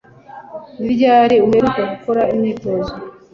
[0.83, 2.93] Ni ryari uheruka gukora imyitozo